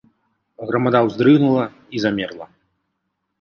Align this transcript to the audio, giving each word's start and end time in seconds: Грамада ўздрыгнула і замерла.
Грамада 0.69 1.01
ўздрыгнула 1.07 1.65
і 1.99 2.03
замерла. 2.07 2.45